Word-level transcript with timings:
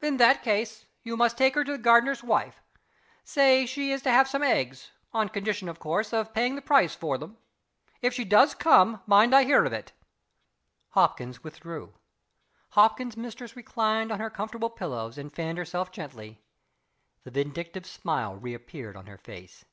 "In 0.00 0.18
that 0.18 0.44
case, 0.44 0.86
you 1.02 1.16
must 1.16 1.36
take 1.36 1.56
her 1.56 1.64
to 1.64 1.72
the 1.72 1.78
gardener's 1.78 2.22
wife. 2.22 2.62
Say 3.24 3.66
she 3.66 3.90
is 3.90 4.02
to 4.02 4.10
have 4.12 4.28
some 4.28 4.44
eggs 4.44 4.92
on 5.12 5.28
condition, 5.28 5.68
of 5.68 5.80
course, 5.80 6.12
of 6.12 6.32
paying 6.32 6.54
the 6.54 6.62
price 6.62 6.94
for 6.94 7.18
them. 7.18 7.36
If 8.00 8.14
she 8.14 8.24
does 8.24 8.54
come, 8.54 9.02
mind 9.04 9.34
I 9.34 9.42
hear 9.42 9.64
of 9.64 9.72
it." 9.72 9.90
Hopkins 10.90 11.42
withdrew. 11.42 11.92
Hopkins's 12.78 13.16
mistress 13.16 13.56
reclined 13.56 14.12
on 14.12 14.20
her 14.20 14.30
comfortable 14.30 14.70
pillows 14.70 15.18
and 15.18 15.32
fanned 15.32 15.58
herself 15.58 15.90
gently. 15.90 16.40
The 17.24 17.32
vindictive 17.32 17.84
smile 17.84 18.36
reappeared 18.36 18.94
on 18.96 19.06
her 19.06 19.18
face. 19.18 19.64